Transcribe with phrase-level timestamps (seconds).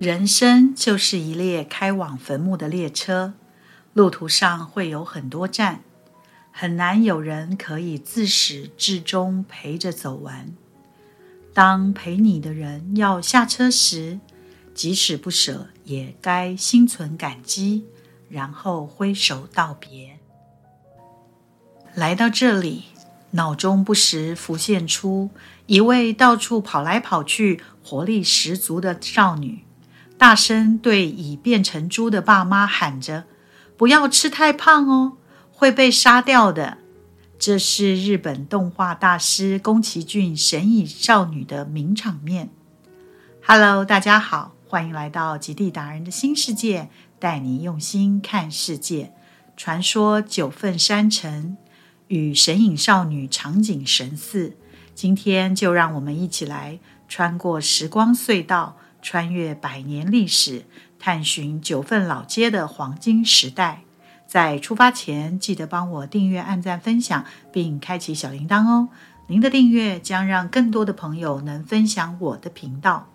[0.00, 3.34] 人生就是一列开往坟墓的列车，
[3.92, 5.82] 路途上会有很多站，
[6.50, 10.54] 很难有人可以自始至终陪着走完。
[11.52, 14.20] 当陪你的人要下车时，
[14.72, 17.84] 即使不舍，也该心存感激，
[18.30, 20.18] 然后挥手道别。
[21.94, 22.84] 来到这里，
[23.32, 25.30] 脑中不时浮现出
[25.66, 29.64] 一位到处跑来跑去、活力十足的少女。
[30.18, 33.24] 大声对已变成猪的爸妈喊着
[33.78, 35.12] ：“不要吃太胖哦，
[35.52, 36.78] 会被杀掉的。”
[37.38, 42.50] 这是日本动画大师宫崎骏《神隐少女》的名场面。
[43.42, 49.14] Hello，大家好，欢迎来到极地达人的新世界，带你用心看世界。
[49.56, 51.56] 传说九份山城
[52.10, 54.56] 与神隐少女场景神似，
[54.96, 58.76] 今天就让我们一起来穿过时光隧道。
[59.02, 60.66] 穿越百年历史，
[60.98, 63.80] 探寻九份老街的黄金时代。
[64.26, 68.88] 在出发前，记得帮我订阅、按赞、分享，并开启小铃铛哦！
[69.28, 73.08] 您的订阅将让更多的朋友能分享我的频道。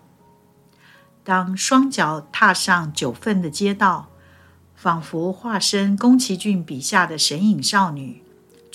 [1.22, 4.08] 当双脚踏上九份的街道，
[4.74, 8.24] 仿佛化身宫崎骏笔下的神隐少女，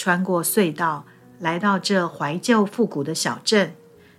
[0.02, 1.06] 穿过隧道，
[1.38, 3.76] 来到这怀旧复古的小镇。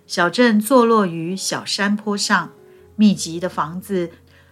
[0.07, 2.51] 小镇坐落于小山坡上。
[2.95, 4.11] 密集的房子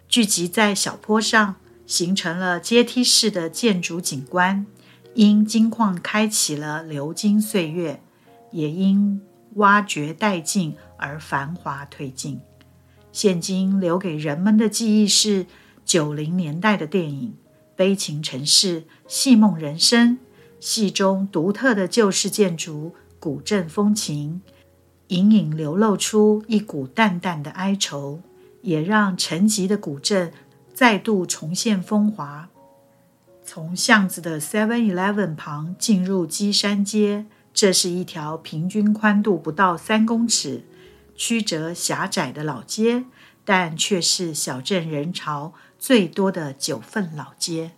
[0.09, 4.65] 聚集在小坡上，形成了阶梯式的建筑景观。
[5.13, 8.01] 因金矿开启了流金岁月，
[8.51, 9.21] 也因
[9.53, 12.41] 挖掘殆尽而繁华褪尽。
[13.13, 15.45] 现今留给人们的记忆是
[15.85, 17.29] 九零年代的电影
[17.77, 20.17] 《悲情城市》《戏梦人生》，
[20.61, 24.41] 戏中独特的旧式建筑、古镇风情，
[25.07, 28.21] 隐隐流露出一股淡淡的哀愁。
[28.63, 30.31] 也让沉寂的古镇
[30.71, 32.47] 再度重现风华。
[33.43, 37.25] 从巷子的 Seven Eleven 旁进入基山街，
[37.55, 40.63] 这是一条平均宽度不到三公尺、
[41.15, 43.05] 曲折狭窄的老街，
[43.43, 47.71] 但却是小镇人潮最多的九份老街。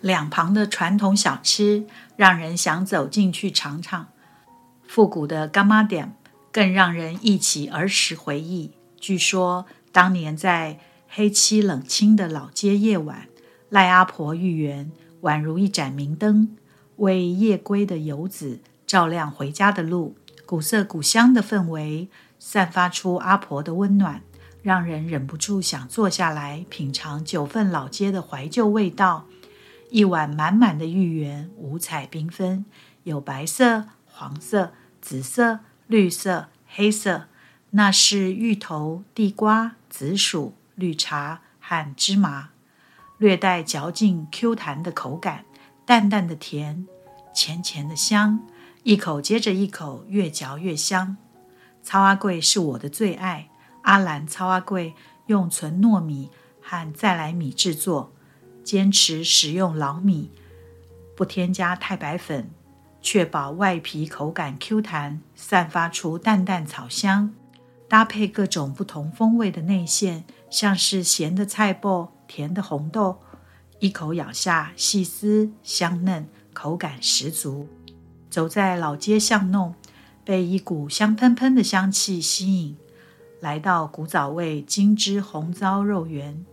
[0.00, 4.08] 两旁的传统小吃让人想走进去尝尝，
[4.86, 6.14] 复古的干妈店
[6.52, 8.72] 更让人忆起儿时回忆。
[8.98, 9.66] 据说。
[9.92, 10.78] 当年在
[11.08, 13.26] 黑漆冷清的老街夜晚，
[13.70, 16.56] 赖阿婆芋圆宛如一盏明灯，
[16.98, 20.14] 为夜归的游子照亮回家的路。
[20.46, 24.22] 古色古香的氛围散发出阿婆的温暖，
[24.62, 29.26] 让人忍不住想坐下来品尝九份老街的怀旧味道。
[29.90, 32.64] 一碗满满的芋圆，五彩缤纷，
[33.02, 37.26] 有白色、黄色、紫色、绿色、黑色。
[37.72, 42.50] 那是芋头、地瓜、紫薯、绿茶和芝麻，
[43.18, 45.44] 略带嚼劲、Q 弹的口感，
[45.84, 46.86] 淡淡的甜，
[47.32, 48.40] 浅浅的香，
[48.82, 51.16] 一口接着一口，越嚼越香。
[51.82, 53.50] 糙阿贵是我的最爱，
[53.82, 54.94] 阿兰糙阿贵
[55.26, 56.30] 用纯糯米
[56.60, 58.12] 和再来米制作，
[58.62, 60.30] 坚持使用老米，
[61.16, 62.50] 不添加太白粉，
[63.00, 67.32] 确保外皮口感 Q 弹，散发出淡淡草香。
[67.88, 73.18] 搭配各种不同风味的内馅，像是咸的菜脯、甜的红豆，
[73.80, 77.68] 一口咬下，细丝香嫩，口感十足。
[78.30, 79.74] 走在老街巷弄，
[80.24, 82.76] 被一股香喷喷的香气吸引，
[83.40, 86.46] 来到古早味金枝红糟肉圆。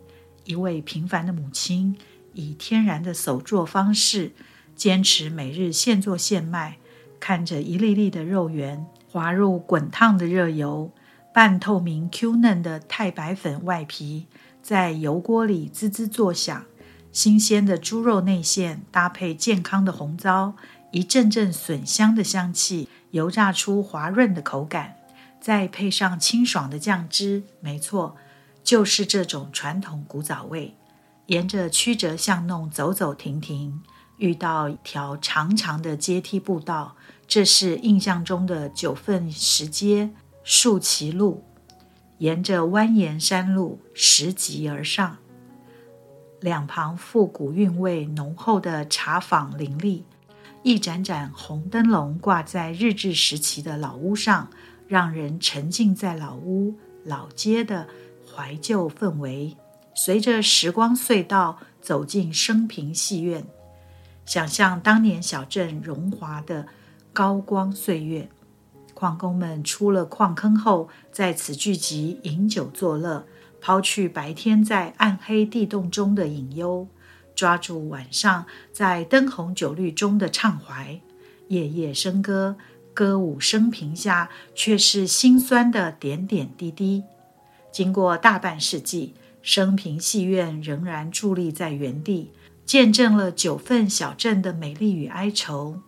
[0.47, 1.95] 一位平凡的母亲，
[2.33, 4.31] 以天然的手做方式，
[4.75, 6.77] 坚持每日现做现卖。
[7.19, 10.91] 看着一粒粒的肉圆滑入滚烫的热油。
[11.33, 14.25] 半透明 Q 嫩的太白粉外皮
[14.63, 16.65] 在油锅里滋滋作响，
[17.11, 20.55] 新鲜的猪肉内馅搭配健康的红糟，
[20.91, 24.95] 一阵阵笋香的香气，油炸出滑润的口感，
[25.39, 28.15] 再配上清爽的酱汁，没错，
[28.67, 30.75] 就是这种传统古早味。
[31.27, 33.81] 沿着曲折巷弄走走停停，
[34.17, 40.09] 遇到一条长长的阶梯步道，这是印象中的九份石阶。
[40.43, 41.45] 树崎路，
[42.17, 45.17] 沿着蜿蜒山路拾级而上，
[46.41, 50.03] 两旁复古韵味浓厚的茶坊林立，
[50.63, 54.49] 一盏盏红灯笼挂在日治时期的老屋上，
[54.89, 57.87] 让人沉浸在老屋老街的
[58.35, 59.55] 怀旧氛围。
[59.93, 63.45] 随着时光隧道走进升平戏院，
[64.25, 66.67] 想象当年小镇荣华的
[67.11, 68.29] 高光岁月。
[68.93, 73.25] 矿工们出了矿坑后，在此聚集饮酒作乐，
[73.61, 76.87] 抛去白天在暗黑地洞中的隐忧，
[77.35, 80.99] 抓住晚上在灯红酒绿中的畅怀，
[81.47, 82.55] 夜夜笙歌，
[82.93, 87.03] 歌舞升平下却是心酸的点点滴滴。
[87.77, 89.13] 经过大半世纪，
[89.43, 92.31] 升平戏院仍然伫立在原地，
[92.65, 95.81] 见证了九份小镇的美丽与哀愁。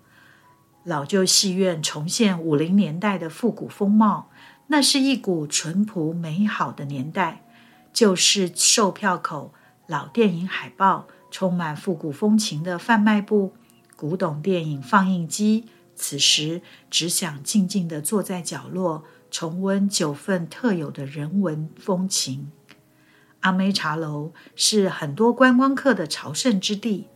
[0.83, 4.29] 老旧戏院重现五零年代的复古风貌，
[4.67, 7.43] 那是一股淳朴美好的年代。
[7.91, 9.55] 旧式售票口、
[9.87, 13.53] 老电影海报、充满复古风情的贩卖部、
[13.95, 15.65] 古董电影放映机，
[15.95, 22.51] 此时只想静静地坐在角落，重温九份特有的人文风情。
[23.41, 27.07] 阿妹茶楼是很多观光客的朝圣之地。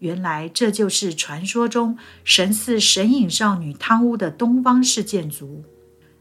[0.00, 5.62] 原来这就是传说中神似神隐少女汤屋的东方式建筑，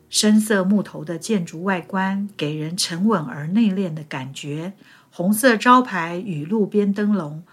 [0.10, 4.74] 深色木头的建筑外观给人沉稳而内敛的感觉。
[5.10, 7.44] 红色招牌与路边灯笼，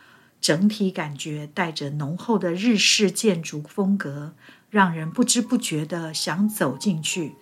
[0.40, 4.32] 整体感觉带着浓厚的日式建筑风格，
[4.69, 7.34] 让人不知不觉的想走进去，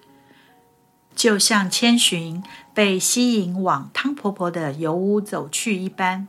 [1.15, 2.43] 就像千寻
[2.75, 6.29] 被吸引往汤婆婆的油屋走去一般。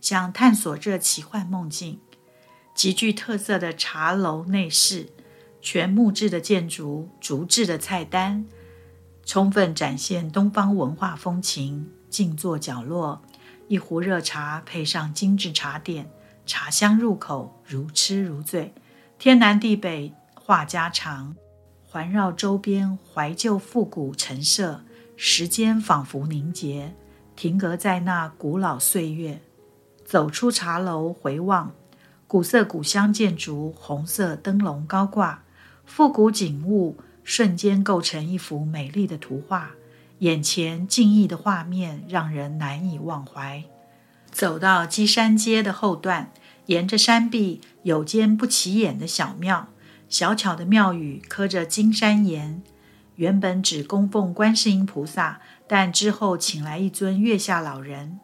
[0.00, 2.00] 想探索这奇幻梦境，
[2.74, 5.08] 极具特色的茶楼内饰，
[5.60, 8.44] 全木质的建筑，竹制的菜单，
[9.24, 11.90] 充分展现东方文化风情。
[12.08, 13.20] 静坐角落，
[13.66, 16.10] 一壶热茶配上精致茶点，
[16.46, 18.72] 茶香入口，如痴如醉。
[19.18, 21.36] 天南地北话家常，
[21.98, 24.82] 环绕周边怀旧复古陈设，
[25.16, 26.94] 时间仿佛凝结，
[27.34, 29.40] 停格在那古老岁月。
[30.04, 31.72] 走出茶楼，回望
[32.28, 35.42] 古色古香建筑，红色灯笼高挂，
[35.84, 39.72] 复古景物瞬间构成一幅美丽的图画。
[40.20, 43.64] 眼前静谧的画面让人难以忘怀。
[44.30, 46.32] 走到基山街的后段，
[46.66, 49.66] 沿着山壁有间不起眼的小庙，
[50.08, 52.62] 小巧的庙宇刻着金山岩，
[53.16, 58.18] 原本只供奉观世音菩萨，但之后请来一尊月下老人。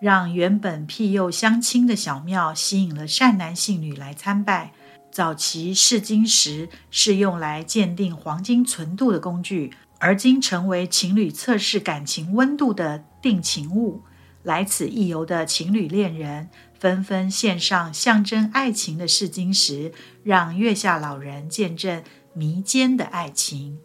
[0.00, 4.72] 让原本庇佑乡亲的小庙吸引了善男信女来参拜。
[5.10, 14.02] 早期试金石是用来鉴定黄金纯度的工具，而今成为情侣测试感情温度的定情物。
[14.42, 16.48] 来此一游的情侣恋人
[16.80, 19.92] 纷纷献上象征爱情的试金石，
[20.24, 23.78] 让月下老人见证迷间的爱情。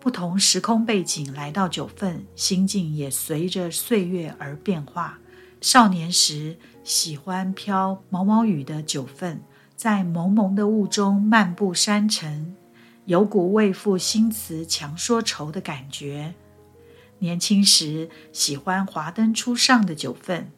[0.00, 5.20] 不同时空背景来到九份，心境也随着岁月而变化。
[5.60, 9.40] 少年时喜欢飘毛毛雨的九份，
[9.76, 12.56] 在蒙蒙的雾中漫步山城，
[13.04, 16.34] 有股为赋新词强说愁的感觉。
[17.20, 20.50] 年轻时喜欢华灯初上的九份，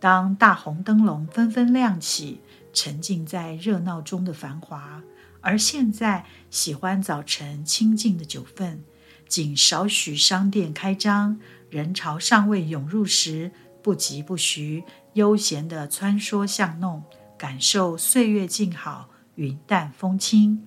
[0.00, 2.40] 当大红灯笼纷纷亮起，
[2.72, 5.02] 沉浸在热闹中的繁华。
[5.40, 8.82] 而现在喜欢早晨清静的九份，
[9.26, 11.40] 仅少许商店开张，
[11.70, 13.52] 人潮尚未涌入时。
[13.80, 14.84] 不疾不徐，
[15.14, 17.04] 悠闲地穿梭巷弄，
[17.38, 20.66] 感受岁月静好，云淡风轻。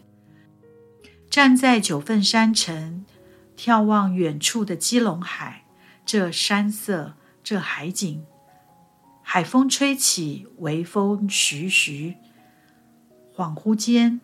[1.29, 3.05] 站在九份山城，
[3.55, 5.65] 眺望远处的基隆海，
[6.03, 8.23] 这山色，这海景，
[9.33, 12.15] 海风吹起，微风徐徐，
[13.33, 14.19] 恍惚间，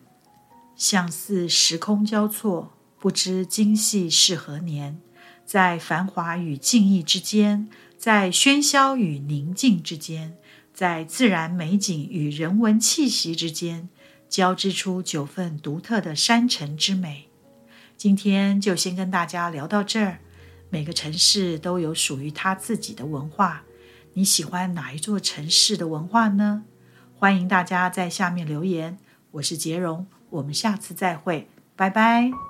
[0.76, 5.00] 像似时空交错，不知今夕是何年，
[5.46, 7.70] 在繁华与静谧之间。
[7.96, 10.36] 在喧嚣与宁静之间，
[10.74, 13.88] 在自然美景与人文气息之间，
[14.28, 17.30] 交织出九份独特的山城之美。
[17.96, 20.18] 今天就先跟大家聊到这儿。
[20.68, 23.64] 每个城市都有属于它自己的文化，
[24.14, 26.64] 你喜欢哪一座城市的文化呢？
[27.14, 28.98] 欢迎大家在下面留言。
[29.32, 32.47] 我是杰荣，我们下次再会，拜拜。